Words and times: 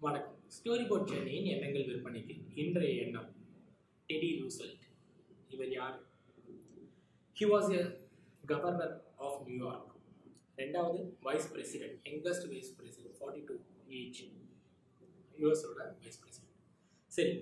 வணக்கம். 0.00 0.34
Story 0.56 0.84
board 0.88 1.08
சென்னையின் 1.12 1.48
எண்ணங்கள் 1.52 1.86
விற்பனைக்கு 1.88 2.34
இன்றைய 2.54 3.00
எண்ணம். 3.04 3.30
டெடி 4.08 4.28
ரூசல்ட் 4.40 4.84
இவர் 5.48 5.72
யார்? 5.72 5.96
He 7.36 7.46
was 7.52 7.70
a 7.78 7.80
governor 8.44 8.94
of 9.28 9.40
New York 9.48 9.90
ரெண்டாவது 10.58 11.00
vice 11.22 11.50
president 11.54 11.98
youngest 12.10 12.46
vice 12.52 12.70
president 12.78 13.18
forty 13.18 13.42
two 13.50 13.56
age 14.00 14.20
யூஎஸோட 15.34 15.80
vice 16.04 16.22
president 16.22 16.56
சரி 17.12 17.34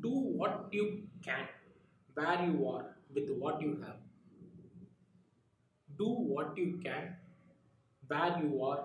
do 0.00 0.14
what 0.38 0.58
you 0.78 0.86
can 1.28 1.50
where 2.16 2.42
you 2.48 2.56
are 2.74 2.86
with 3.16 3.32
what 3.44 3.62
you 3.66 3.72
have 3.84 4.00
do 5.88 6.10
what 6.32 6.58
you 6.62 6.70
can 6.88 7.08
where 8.02 8.36
you 8.44 8.50
are 8.70 8.82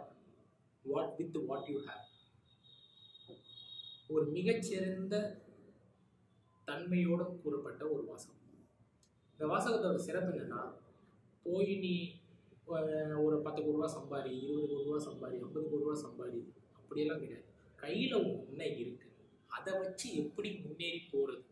what 0.85 1.15
with 1.17 1.37
what 1.49 1.69
you 1.71 1.79
have 1.87 2.05
ஒரு 4.13 4.25
மிகச்சிறந்த 4.35 5.15
தன்மையோடு 6.67 7.25
கூறப்பட்ட 7.41 7.83
ஒரு 7.93 8.03
வாசகம். 8.09 8.37
இந்த 9.31 9.45
வாசகத்தோட 9.53 9.99
சிறப்பு 10.07 10.31
என்னென்னா 10.33 10.61
போய் 11.43 11.71
நீ 11.83 11.93
ஒரு 13.25 13.37
பத்து 13.45 13.59
கோடி 13.61 13.75
ரூபா 13.75 13.89
சம்பாரி 13.97 14.31
இருபது 14.43 14.67
கோடி 14.71 14.83
ரூபா 14.87 14.99
சம்பாரி 15.07 15.35
ஐம்பது 15.43 15.69
கோடி 15.69 15.83
ரூபா 15.83 15.95
சம்பாரி 16.05 16.39
அப்படியெல்லாம் 16.77 17.21
கிடையாது. 17.23 17.47
கையில் 17.83 18.15
உன்னை 18.31 18.67
இருக்கு. 18.81 19.07
அதை 19.57 19.73
வச்சு 19.81 20.07
எப்படி 20.23 20.49
முன்னேறி 20.63 20.99
போகிறது 21.11 21.43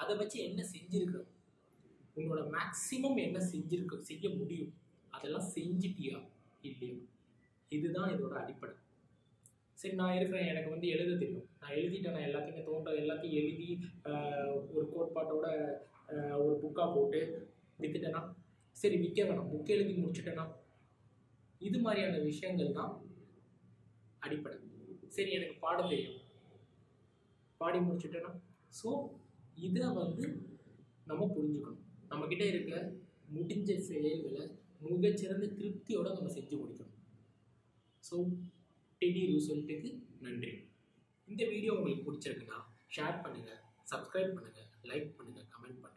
அதை 0.00 0.14
வச்சு 0.20 0.38
என்ன 0.48 0.60
செஞ்சிருக்க 0.72 1.18
உன்னோட 2.18 2.42
மேக்சிமம் 2.56 3.18
என்ன 3.26 3.38
செஞ்சிருக்க 3.52 3.94
செய்ய 4.10 4.28
முடியும்? 4.40 4.72
அதெல்லாம் 5.16 5.48
செஞ்சிட்டியா 5.56 6.18
இல்லையா? 6.68 6.96
இதுதான் 7.72 8.12
இதோட 8.14 8.34
அடிப்படை. 8.42 8.74
சரி 9.78 9.94
நான் 10.00 10.16
இருக்கிறேன். 10.18 10.50
எனக்கு 10.52 10.70
வந்து 10.74 10.88
எழுத 10.94 11.16
தெரியும். 11.22 11.46
நான் 11.62 11.76
எழுதிட்டேன். 11.80 12.14
நான் 12.16 12.28
எல்லாத்தையுமே 12.28 12.62
தோன்ற 12.68 12.92
எல்லாத்தையும் 13.02 13.38
எழுதி 13.40 13.68
ஒரு 14.76 14.86
கோட்பாட்டோட 14.94 15.46
ஒரு 16.42 16.54
புக்காக 16.62 16.88
போட்டு 16.96 17.20
விற்றுட்டேன்னா 17.82 18.22
சரி 18.76 18.96
விற்க 19.02 19.20
வேணாம். 19.28 19.50
புக்கை 19.52 19.74
எழுதி 19.76 19.94
முடிச்சுட்டேன்னா 20.02 20.44
இது 21.60 21.78
மாதிரியான 21.84 22.22
விஷயங்கள் 22.30 22.76
தான் 22.78 22.92
அடிப்படை. 24.24 24.56
சரி 25.16 25.30
எனக்கு 25.38 25.56
பாட 25.64 25.78
தெரியும். 25.92 26.18
பாடி 27.60 27.78
முடிச்சுட்டேன்னா 27.86 28.32
ஸோ 28.80 28.88
இதை 29.66 29.86
வந்து 30.00 30.26
நம்ம 31.10 31.26
புரிஞ்சுக்கணும். 31.36 31.82
நம்மக்கிட்ட 32.10 32.44
இருக்க 32.52 32.72
முடிஞ்ச 33.36 33.70
செயல்களை 33.88 34.44
மிகச்சிறந்த 34.86 35.46
திருப்தியோடு 35.58 36.16
நம்ம 36.16 36.32
செஞ்சு 36.36 36.56
முடிக்கணும். 36.60 36.92
ஸோ 38.08 38.16
டெடி 39.02 39.22
ரூசல்ட்டுக்கு 39.32 39.90
நன்றி. 40.24 40.52
இந்த 41.28 41.42
வீடியோ 41.52 41.72
உங்களுக்கு 41.78 42.06
பிடிச்சிருக்குன்னா 42.08 42.58
ஷேர் 42.96 43.22
பண்ணுங்கள் 43.24 43.60
சப்ஸ்கிரைப் 43.92 44.34
பண்ணுங்கள் 44.36 44.68
லைக் 44.90 45.10
பண்ணுங்கள் 45.18 45.48
கமெண்ட் 45.54 45.80
பண்ணுங்கள் 45.84 45.95